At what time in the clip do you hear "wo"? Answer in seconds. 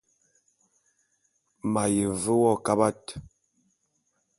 2.41-2.51